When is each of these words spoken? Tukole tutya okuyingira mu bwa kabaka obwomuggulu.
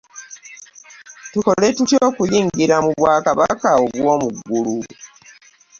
Tukole 1.31 1.67
tutya 1.75 1.99
okuyingira 2.09 2.75
mu 2.85 2.91
bwa 2.99 3.15
kabaka 3.25 3.69
obwomuggulu. 3.83 4.77